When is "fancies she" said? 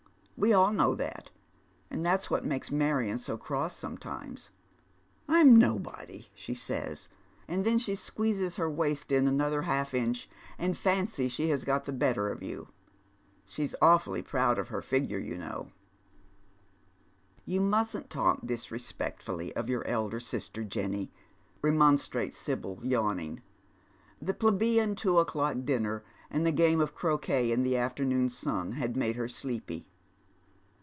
10.75-11.49